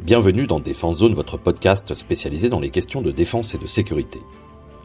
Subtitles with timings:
[0.00, 4.20] Bienvenue dans Défense Zone, votre podcast spécialisé dans les questions de défense et de sécurité.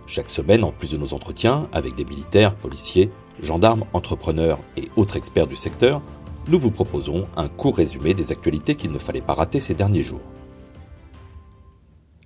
[0.07, 3.09] Chaque semaine, en plus de nos entretiens avec des militaires, policiers,
[3.43, 6.01] gendarmes, entrepreneurs et autres experts du secteur,
[6.47, 10.03] nous vous proposons un court résumé des actualités qu'il ne fallait pas rater ces derniers
[10.03, 10.21] jours.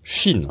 [0.04, 0.50] Chine.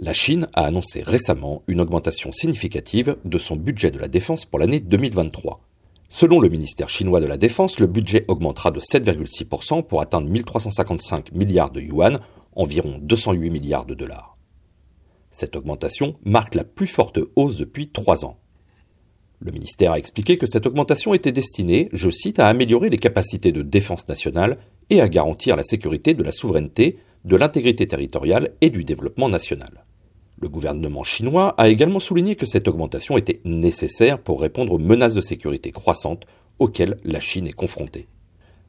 [0.00, 4.58] La Chine a annoncé récemment une augmentation significative de son budget de la défense pour
[4.58, 5.60] l'année 2023.
[6.08, 11.32] Selon le ministère chinois de la Défense, le budget augmentera de 7,6% pour atteindre 1355
[11.32, 12.18] milliards de yuan,
[12.56, 14.36] environ 208 milliards de dollars.
[15.30, 18.38] Cette augmentation marque la plus forte hausse depuis trois ans.
[19.40, 23.52] Le ministère a expliqué que cette augmentation était destinée, je cite, à améliorer les capacités
[23.52, 24.58] de défense nationale
[24.90, 29.84] et à garantir la sécurité de la souveraineté, de l'intégrité territoriale et du développement national.
[30.40, 35.14] Le gouvernement chinois a également souligné que cette augmentation était nécessaire pour répondre aux menaces
[35.14, 36.26] de sécurité croissantes
[36.60, 38.06] auxquelles la Chine est confrontée.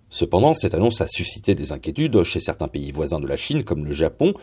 [0.10, 3.86] Cependant, cette annonce a suscité des inquiétudes chez certains pays voisins de la Chine comme
[3.86, 4.34] le Japon,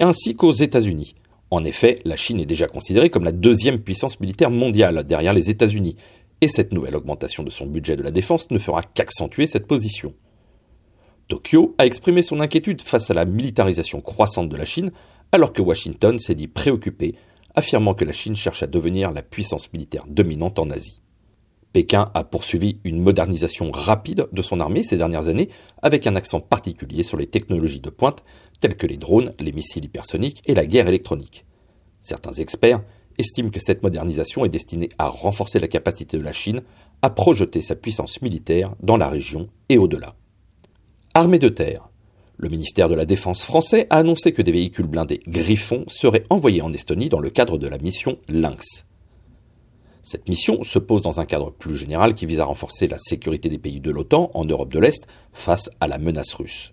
[0.00, 1.14] ainsi qu'aux États-Unis.
[1.50, 5.50] En effet, la Chine est déjà considérée comme la deuxième puissance militaire mondiale derrière les
[5.50, 5.96] États-Unis,
[6.40, 10.14] et cette nouvelle augmentation de son budget de la défense ne fera qu'accentuer cette position.
[11.28, 14.90] Tokyo a exprimé son inquiétude face à la militarisation croissante de la Chine
[15.32, 17.14] alors que Washington s'est dit préoccupé,
[17.54, 21.02] affirmant que la Chine cherche à devenir la puissance militaire dominante en Asie.
[21.72, 25.48] Pékin a poursuivi une modernisation rapide de son armée ces dernières années,
[25.80, 28.22] avec un accent particulier sur les technologies de pointe
[28.60, 31.46] telles que les drones, les missiles hypersoniques et la guerre électronique.
[32.00, 32.82] Certains experts
[33.18, 36.60] estiment que cette modernisation est destinée à renforcer la capacité de la Chine
[37.00, 40.14] à projeter sa puissance militaire dans la région et au-delà.
[41.14, 41.91] Armée de terre.
[42.36, 46.62] Le ministère de la Défense français a annoncé que des véhicules blindés Griffon seraient envoyés
[46.62, 48.86] en Estonie dans le cadre de la mission Lynx.
[50.02, 53.48] Cette mission se pose dans un cadre plus général qui vise à renforcer la sécurité
[53.48, 56.72] des pays de l'OTAN en Europe de l'Est face à la menace russe.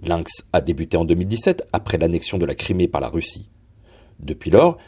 [0.00, 3.50] Lynx a débuté en 2017 après l'annexion de la Crimée par la Russie.
[4.18, 4.78] Depuis lors,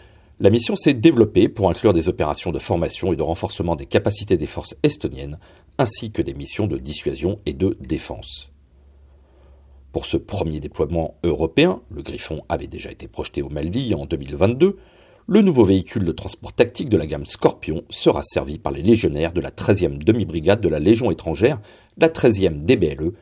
[0.41, 4.37] la mission s'est développée pour inclure des opérations de formation et de renforcement des capacités
[4.37, 5.39] des forces estoniennes,
[5.79, 8.54] ainsi que des missions de dissuasion et de défense.
[9.95, 14.77] Pour ce premier déploiement européen, le Griffon avait déjà été projeté au Mali en 2022,
[15.29, 19.33] le nouveau véhicule de transport tactique de la gamme Scorpion sera servi par les légionnaires
[19.33, 21.61] de la 13e demi-brigade de la Légion étrangère,
[21.97, 23.13] la 13e DBLE,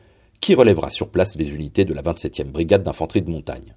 [0.41, 3.75] qui relèvera sur place les unités de la 27e brigade d'infanterie de montagne.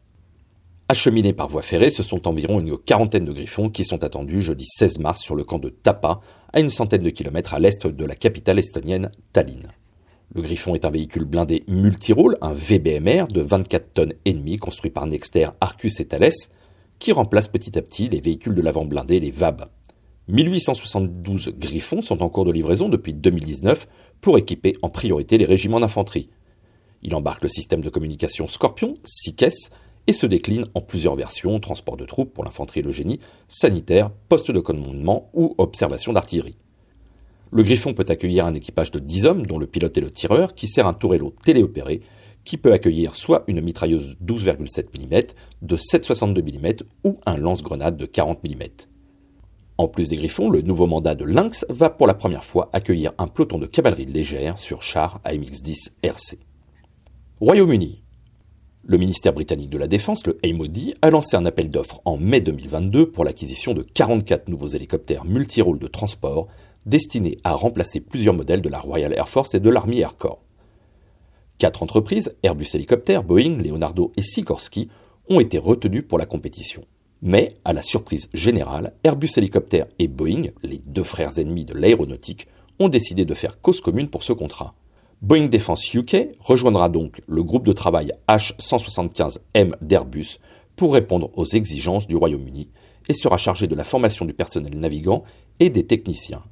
[0.88, 4.64] Acheminés par voie ferrée, ce sont environ une quarantaine de griffons qui sont attendus jeudi
[4.64, 8.04] 16 mars sur le camp de Tapa, à une centaine de kilomètres à l'est de
[8.06, 9.68] la capitale estonienne, Tallinn.
[10.34, 14.90] Le Griffon est un véhicule blindé multirôle, un VBMR de 24 tonnes et demie construit
[14.90, 16.30] par Nexter, Arcus et Thales,
[16.98, 19.66] qui remplace petit à petit les véhicules de l'avant blindé, les VAB.
[20.28, 23.86] 1872 Griffons sont en cours de livraison depuis 2019
[24.20, 26.30] pour équiper en priorité les régiments d'infanterie.
[27.02, 29.70] Il embarque le système de communication Scorpion, 6 caisses,
[30.08, 34.10] et se décline en plusieurs versions, transport de troupes pour l'infanterie et le génie, sanitaire,
[34.28, 36.56] poste de commandement ou observation d'artillerie.
[37.52, 40.54] Le Griffon peut accueillir un équipage de 10 hommes, dont le pilote et le tireur,
[40.54, 42.00] qui sert un tourello téléopéré,
[42.44, 45.26] qui peut accueillir soit une mitrailleuse 12,7 mm,
[45.62, 48.64] de 7,62 mm ou un lance-grenade de 40 mm.
[49.78, 53.12] En plus des Griffons, le nouveau mandat de Lynx va pour la première fois accueillir
[53.18, 56.38] un peloton de cavalerie légère sur char AMX-10 RC.
[57.40, 58.02] Royaume-Uni.
[58.88, 62.40] Le ministère britannique de la Défense, le MOD, a lancé un appel d'offres en mai
[62.40, 66.46] 2022 pour l'acquisition de 44 nouveaux hélicoptères multirôles de transport
[66.86, 70.40] destiné à remplacer plusieurs modèles de la Royal Air Force et de l'Army Air Corps.
[71.58, 74.88] Quatre entreprises, Airbus Hélicoptère, Boeing, Leonardo et Sikorsky,
[75.28, 76.82] ont été retenues pour la compétition.
[77.22, 82.46] Mais, à la surprise générale, Airbus Hélicoptère et Boeing, les deux frères ennemis de l'aéronautique,
[82.78, 84.74] ont décidé de faire cause commune pour ce contrat.
[85.22, 90.38] Boeing Defense UK rejoindra donc le groupe de travail H175M d'Airbus
[90.76, 92.68] pour répondre aux exigences du Royaume-Uni
[93.08, 95.24] et sera chargé de la formation du personnel navigant
[95.58, 96.42] et des techniciens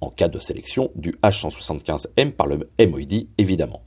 [0.00, 3.82] en cas de sélection du H175M par le MOD évidemment.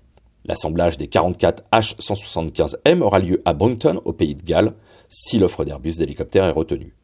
[0.45, 4.73] L'assemblage des 44 H175M aura lieu à Broughton, au pays de Galles,
[5.07, 6.95] si l'offre d'Airbus d'hélicoptères est retenue.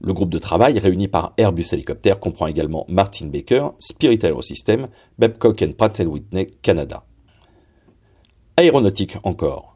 [0.00, 4.88] Le groupe de travail réuni par Airbus Hélicoptère comprend également Martin Baker, Spirit Aerosystem,
[5.18, 7.04] Babcock Pratt Whitney Canada.
[8.56, 9.73] Aéronautique encore.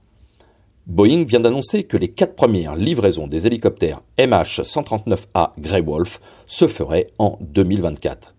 [0.89, 7.09] Boeing vient d'annoncer que les quatre premières livraisons des hélicoptères MH139A Grey Wolf se feraient
[7.19, 8.35] en 2024.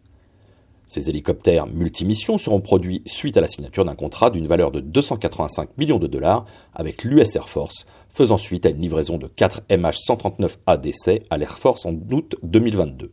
[0.87, 5.77] Ces hélicoptères multimissions seront produits suite à la signature d'un contrat d'une valeur de 285
[5.77, 10.81] millions de dollars avec l'US Air Force, faisant suite à une livraison de 4 MH139A
[10.81, 13.11] d'essai à l'Air Force en août 2022.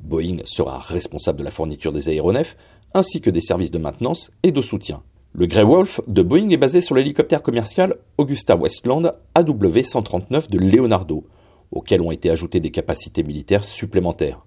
[0.00, 2.56] Boeing sera responsable de la fourniture des aéronefs
[2.94, 5.02] ainsi que des services de maintenance et de soutien.
[5.38, 11.26] Le Grey Wolf de Boeing est basé sur l'hélicoptère commercial Augusta Westland AW139 de Leonardo,
[11.72, 14.46] auquel ont été ajoutées des capacités militaires supplémentaires.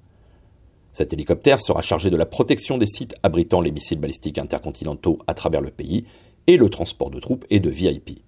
[0.91, 5.35] Cet hélicoptère sera chargé de la protection des sites abritant les missiles balistiques intercontinentaux à
[5.35, 6.05] travers le pays
[6.47, 8.23] et le transport de troupes et de VIP.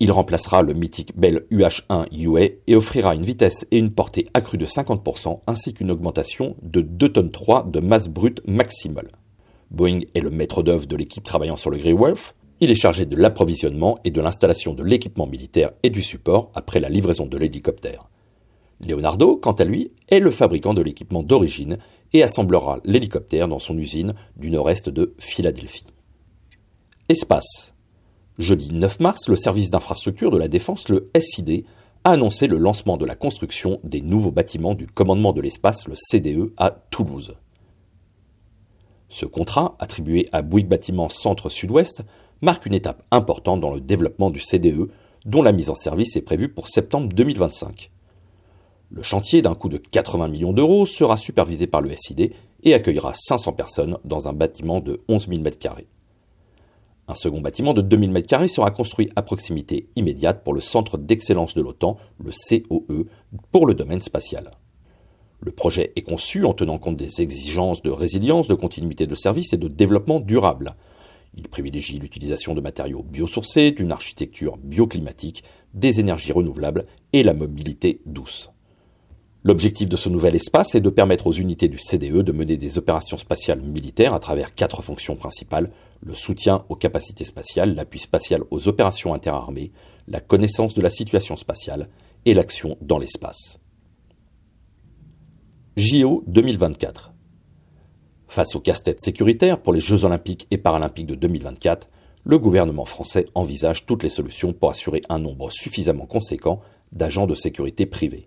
[0.00, 4.56] Il remplacera le mythique Bell UH-1 UA et offrira une vitesse et une portée accrue
[4.56, 9.10] de 50% ainsi qu'une augmentation de 2 tonnes 3 de masse brute maximale.
[9.70, 12.34] Boeing est le maître d'œuvre de l'équipe travaillant sur le Grey Wolf.
[12.60, 16.80] Il est chargé de l'approvisionnement et de l'installation de l'équipement militaire et du support après
[16.80, 18.08] la livraison de l'hélicoptère.
[18.80, 21.78] Leonardo, quant à lui, est le fabricant de l'équipement d'origine
[22.12, 25.86] et assemblera l'hélicoptère dans son usine du nord-est de Philadelphie.
[27.08, 27.74] Espace.
[28.38, 31.64] Jeudi 9 mars, le service d'infrastructure de la défense, le SID,
[32.04, 35.94] a annoncé le lancement de la construction des nouveaux bâtiments du commandement de l'espace, le
[35.96, 37.34] CDE, à Toulouse.
[39.08, 42.02] Ce contrat, attribué à Bouygues Bâtiments Centre-Sud-Ouest,
[42.42, 44.88] marque une étape importante dans le développement du CDE,
[45.24, 47.90] dont la mise en service est prévue pour septembre 2025.
[48.90, 52.32] Le chantier, d'un coût de 80 millions d'euros, sera supervisé par le SID
[52.62, 55.84] et accueillera 500 personnes dans un bâtiment de 11 000 m2.
[57.08, 61.54] Un second bâtiment de 2000 m2 sera construit à proximité immédiate pour le Centre d'excellence
[61.54, 63.06] de l'OTAN, le COE,
[63.52, 64.50] pour le domaine spatial.
[65.40, 69.52] Le projet est conçu en tenant compte des exigences de résilience, de continuité de service
[69.52, 70.74] et de développement durable.
[71.36, 75.44] Il privilégie l'utilisation de matériaux biosourcés, d'une architecture bioclimatique,
[75.74, 78.50] des énergies renouvelables et la mobilité douce.
[79.44, 82.78] L'objectif de ce nouvel espace est de permettre aux unités du CDE de mener des
[82.78, 88.42] opérations spatiales militaires à travers quatre fonctions principales le soutien aux capacités spatiales, l'appui spatial
[88.50, 89.70] aux opérations interarmées,
[90.08, 91.88] la connaissance de la situation spatiale
[92.24, 93.60] et l'action dans l'espace.
[95.78, 97.12] JO 2024
[98.28, 101.90] Face au casse-tête sécuritaire pour les Jeux olympiques et paralympiques de 2024,
[102.24, 106.62] le gouvernement français envisage toutes les solutions pour assurer un nombre suffisamment conséquent
[106.92, 108.26] d'agents de sécurité privés.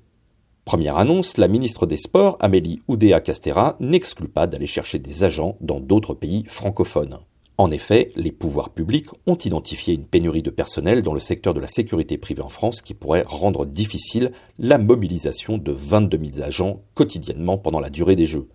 [0.63, 5.79] Première annonce, la ministre des Sports, Amélie Oudéa-Castera, n'exclut pas d'aller chercher des agents dans
[5.79, 7.17] d'autres pays francophones.
[7.59, 11.59] En effet, les pouvoirs publics ont identifié une pénurie de personnel dans le secteur de
[11.59, 16.79] la sécurité privée en France qui pourrait rendre difficile la mobilisation de 22 000 agents
[16.93, 18.47] quotidiennement pendant la durée des Jeux.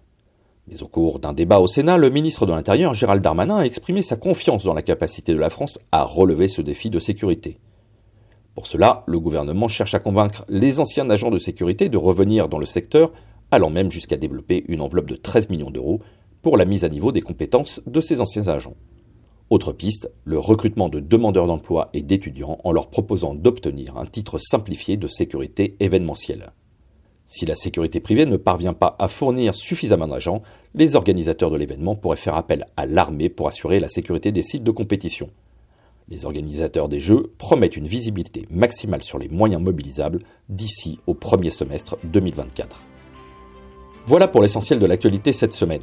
[0.69, 4.01] Mais au cours d'un débat au Sénat, le ministre de l'Intérieur, Gérald Darmanin, a exprimé
[4.01, 7.59] sa confiance dans la capacité de la France à relever ce défi de sécurité.
[8.55, 12.59] Pour cela, le gouvernement cherche à convaincre les anciens agents de sécurité de revenir dans
[12.59, 13.13] le secteur,
[13.51, 15.99] allant même jusqu'à développer une enveloppe de 13 millions d'euros
[16.41, 18.77] pour la mise à niveau des compétences de ces anciens agents.
[19.55, 24.37] Autre piste, le recrutement de demandeurs d'emploi et d'étudiants en leur proposant d'obtenir un titre
[24.39, 26.51] simplifié de sécurité événementielle.
[27.29, 30.43] Si la sécurité privée ne parvient pas à fournir suffisamment d'agents,
[30.75, 34.65] les organisateurs de l'événement pourraient faire appel à l'armée pour assurer la sécurité des sites
[34.65, 35.31] de compétition.
[36.09, 41.51] Les organisateurs des Jeux promettent une visibilité maximale sur les moyens mobilisables d'ici au premier
[41.51, 42.83] semestre 2024.
[44.07, 45.83] Voilà pour l'essentiel de l'actualité cette semaine.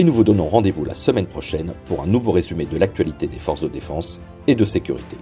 [0.00, 3.38] et nous vous donnons rendez-vous la semaine prochaine pour un nouveau résumé de l'actualité des
[3.38, 5.18] forces de défense et de sécurité.